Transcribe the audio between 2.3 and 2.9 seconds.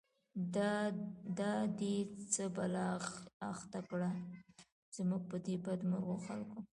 څه بلا